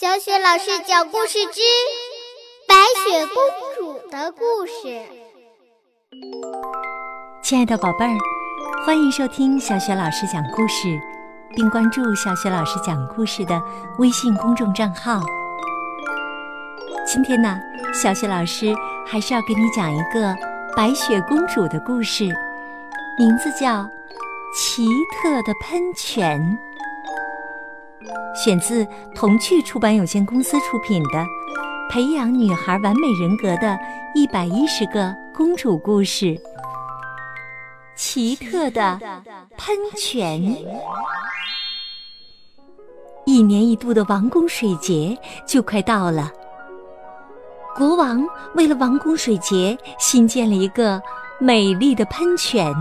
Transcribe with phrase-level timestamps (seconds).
[0.00, 1.60] 小雪老师讲故事之
[2.66, 3.36] 《白雪公
[3.76, 4.88] 主的故事》。
[7.42, 8.16] 亲爱的宝贝儿，
[8.86, 10.98] 欢迎收听小雪老师讲故事，
[11.54, 13.60] 并关注小雪老师讲故事的
[13.98, 15.20] 微信公众账号。
[17.06, 17.60] 今天呢，
[17.92, 18.74] 小雪老师
[19.06, 20.34] 还是要给你讲一个
[20.74, 22.24] 白雪公主的故事，
[23.18, 23.82] 名字叫
[24.54, 26.58] 《奇特的喷泉》。
[28.34, 31.18] 选自童趣出版有限公司出品的
[31.90, 33.78] 《培养女孩完美人格的
[34.14, 36.26] 一百一十个公主故事》。
[37.96, 38.98] 奇特的
[39.58, 40.40] 喷泉。
[43.26, 46.32] 一年一度的王宫水节就快到了，
[47.76, 51.00] 国王为了王宫水节新建了一个
[51.38, 52.74] 美丽的喷泉。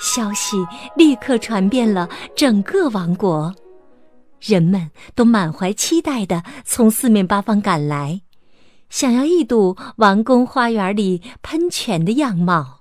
[0.00, 0.56] 消息
[0.96, 3.54] 立刻传遍了整个王国，
[4.40, 8.22] 人们都满怀期待的从四面八方赶来，
[8.88, 12.80] 想要一睹王宫花园里喷泉的样貌。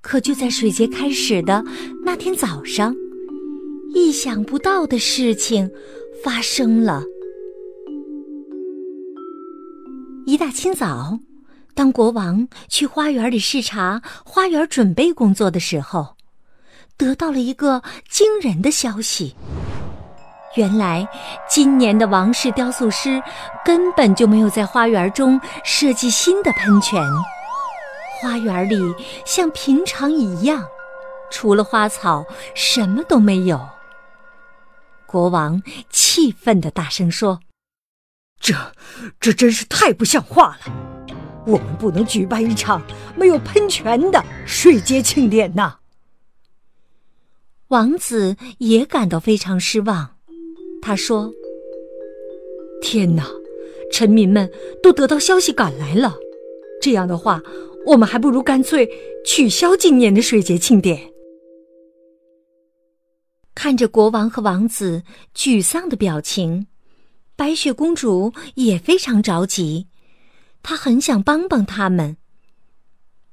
[0.00, 1.64] 可就在水节开始的
[2.04, 2.94] 那天早上，
[3.92, 5.70] 意想不到的事情
[6.22, 7.02] 发生了。
[10.24, 11.18] 一大清早。
[11.78, 16.16] 当国王去花园里视察花园准备工作的时候，
[16.96, 19.36] 得到了一个惊人的消息：
[20.56, 21.08] 原来
[21.48, 23.22] 今年的王室雕塑师
[23.64, 27.00] 根本就没有在花园中设计新的喷泉，
[28.20, 28.76] 花园里
[29.24, 30.64] 像平常一样，
[31.30, 33.68] 除了花草什么都没有。
[35.06, 37.38] 国王气愤的大声说
[38.42, 38.74] ：“这，
[39.20, 40.72] 这真是太不像话了！”
[41.48, 42.82] 我们不能举办一场
[43.16, 45.76] 没有喷泉的水节庆典呐！
[47.68, 50.16] 王子也感到非常失望。
[50.82, 51.32] 他说
[52.82, 53.26] ：“天哪，
[53.90, 54.50] 臣民们
[54.82, 56.14] 都得到消息赶来了。
[56.82, 57.40] 这样的话，
[57.86, 58.86] 我们还不如干脆
[59.24, 61.10] 取消今年的水节庆典。”
[63.56, 65.02] 看着国王和王子
[65.34, 66.66] 沮丧的表情，
[67.34, 69.87] 白雪公主也非常着急。
[70.62, 72.16] 她很想帮帮他们。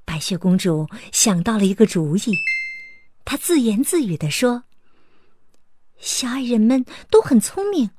[0.05, 2.33] 白雪公主想到了一个主意，
[3.25, 4.63] 她自言自语地说
[5.99, 7.89] ：“小矮人们都很聪明，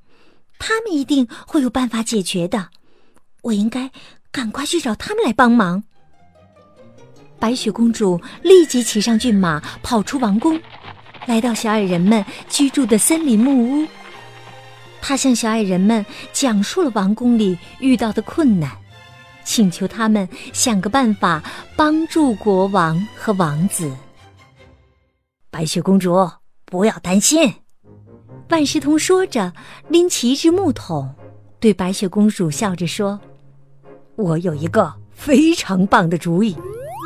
[0.58, 2.70] 他们一定会有办法解决的。
[3.42, 3.90] 我应该
[4.30, 5.82] 赶快去找他们来帮忙。”
[7.38, 10.58] 白雪公主立即骑上骏马，跑出王宫，
[11.26, 13.86] 来到小矮人们居住的森林木屋。
[15.02, 18.70] 她向小矮人们讲述了王宫里遇到的困难。
[19.46, 21.42] 请求他们想个办法
[21.76, 23.90] 帮助国王和王子。
[25.50, 26.30] 白雪公主，
[26.66, 27.54] 不要担心。
[28.50, 29.52] 万事通说着，
[29.88, 31.14] 拎起一只木桶，
[31.58, 33.18] 对白雪公主笑着说
[34.16, 36.54] ：“我有一个非常棒的主意，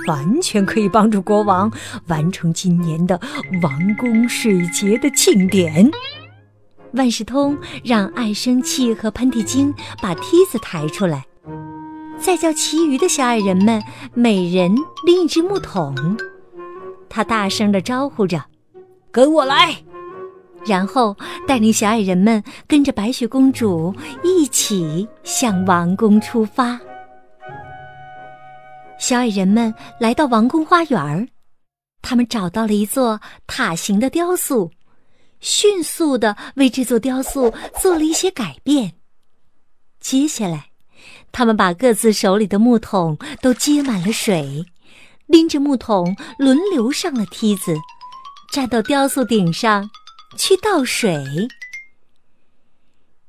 [0.09, 1.71] 完全可以帮助国王
[2.09, 3.21] 完成今年的
[3.63, 5.89] 王宫水节的庆典。”
[6.95, 11.25] 万事通让爱生气和喷嚏精把梯子抬出来。
[12.23, 13.83] 再叫其余的小矮人们
[14.15, 15.95] 每人拎一只木桶，
[17.09, 18.45] 他大声的招呼着
[19.11, 19.75] ：“跟我来！”
[20.67, 21.17] 然后
[21.49, 26.79] 带领小矮人们跟着白雪公主一起向王宫出发。
[28.99, 31.29] 小矮人们来到王宫花园，
[32.03, 34.71] 他们找到了一座塔形的雕塑，
[35.41, 38.93] 迅速的为这座雕塑做了一些改变。
[39.99, 40.70] 接下来。
[41.33, 44.67] 他们把各自手里的木桶都接满了水，
[45.27, 47.75] 拎着木桶轮流上了梯子，
[48.53, 49.91] 站到雕塑顶上
[50.37, 51.25] 去倒水。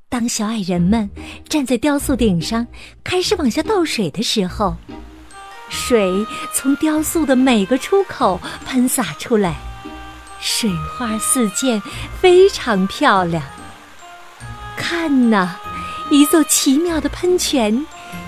[0.09, 1.09] 当小矮人们
[1.48, 2.68] 站在雕塑顶上
[3.02, 4.76] 开始往下倒水的时候，
[5.70, 9.56] 水从雕塑的每个出口喷洒出来，
[10.42, 11.82] 水花四溅，
[12.20, 13.42] 非常漂亮。
[14.76, 15.60] 看呐！
[16.11, 17.85] 一座奇妙的喷泉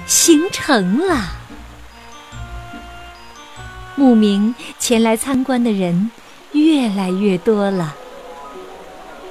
[0.08, 1.34] 形成了。
[3.96, 6.10] 慕名前来参观的人
[6.54, 7.94] 越来越多了。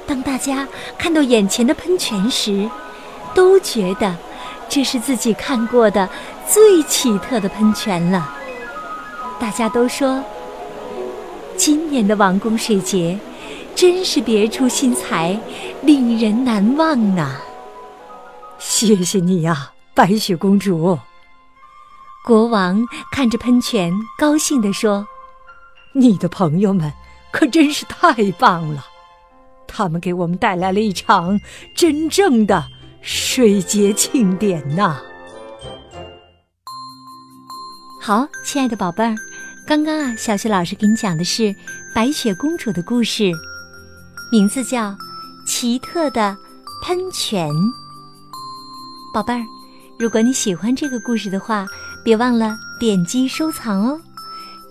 [0.05, 0.67] 当大家
[0.99, 2.69] 看到眼前的喷泉时，
[3.33, 4.15] 都觉得
[4.69, 6.07] 这是自己看过的
[6.47, 8.35] 最奇特的喷泉了。
[9.39, 10.23] 大家都说，
[11.57, 13.17] 今年的王宫水节
[13.73, 15.35] 真是别出心裁，
[15.81, 17.41] 令人难忘啊！
[18.59, 20.97] 谢谢你呀，白雪公主。
[22.25, 25.05] 国王看着喷泉，高兴地说
[25.93, 26.91] ：“你的朋友们
[27.31, 28.85] 可真是太棒了，
[29.67, 31.37] 他们给我们带来了一场
[31.75, 32.65] 真正的
[33.01, 35.01] 水节庆典呐！
[38.01, 39.15] 好，亲爱的宝贝儿，
[39.67, 41.53] 刚刚啊，小雪老师给你讲的是
[41.93, 43.31] 白雪公主的故事，
[44.31, 44.91] 名字叫
[45.45, 46.37] 《奇特的
[46.85, 47.49] 喷泉》。
[49.13, 49.45] 宝贝儿，
[49.99, 51.67] 如果你喜欢这个故事的话，
[52.03, 54.01] 别忘了点击收藏哦，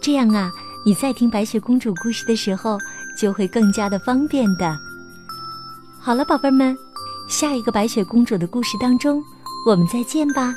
[0.00, 0.50] 这样啊，
[0.84, 2.76] 你在听白雪公主故事的时候
[3.16, 4.76] 就会更加的方便的。
[6.00, 6.76] 好了，宝贝们，
[7.28, 9.22] 下一个白雪公主的故事当中，
[9.64, 10.52] 我们再见吧。